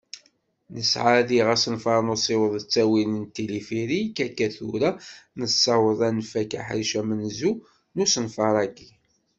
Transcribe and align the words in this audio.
Nesɛa 0.73 1.21
diɣ 1.29 1.47
asenfar 1.55 1.99
n 2.03 2.13
usiweḍ 2.13 2.53
s 2.59 2.63
ttawil 2.65 3.09
n 3.21 3.23
tilifirik. 3.33 4.15
Akka 4.25 4.47
tura, 4.55 4.91
nessaweḍ 5.39 5.99
ad 6.07 6.13
nfak 6.19 6.51
aḥric 6.59 6.91
amenzu 6.99 7.51
n 7.95 8.01
usenfar-agi 8.03 8.89